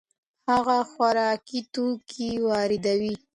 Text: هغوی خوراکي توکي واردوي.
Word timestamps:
هغوی 0.49 0.81
خوراکي 0.91 1.59
توکي 1.73 2.29
واردوي. 2.45 3.15